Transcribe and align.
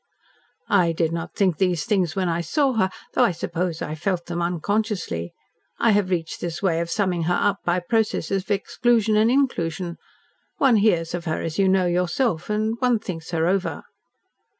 "I 0.67 0.93
did 0.93 1.11
not 1.11 1.35
think 1.35 1.57
these 1.59 1.85
things 1.85 2.15
when 2.15 2.27
I 2.27 2.41
saw 2.41 2.73
her 2.73 2.89
though 3.13 3.23
I 3.23 3.31
suppose 3.31 3.83
I 3.83 3.93
felt 3.93 4.25
them 4.25 4.41
unconsciously. 4.41 5.31
I 5.77 5.91
have 5.91 6.09
reached 6.09 6.41
this 6.41 6.59
way 6.63 6.79
of 6.79 6.89
summing 6.89 7.25
her 7.25 7.37
up 7.39 7.59
by 7.63 7.79
processes 7.81 8.41
of 8.41 8.49
exclusion 8.49 9.15
and 9.15 9.29
inclusion. 9.29 9.99
One 10.57 10.77
hears 10.77 11.13
of 11.13 11.25
her, 11.25 11.39
as 11.43 11.59
you 11.59 11.69
know 11.69 11.85
yourself, 11.85 12.49
and 12.49 12.77
one 12.81 12.97
thinks 12.97 13.29
her 13.29 13.45
over." 13.45 13.83